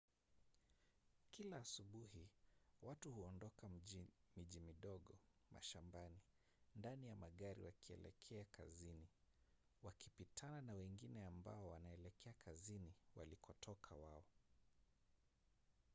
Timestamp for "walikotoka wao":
13.15-14.23